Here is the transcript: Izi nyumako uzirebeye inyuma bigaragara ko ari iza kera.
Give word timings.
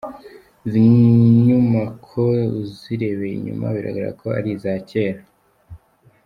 Izi 0.65 0.79
nyumako 1.47 2.21
uzirebeye 2.61 3.33
inyuma 3.35 3.65
bigaragara 3.75 4.09
ko 4.19 4.25
ari 4.37 4.49
iza 4.55 4.71
kera. 4.89 5.21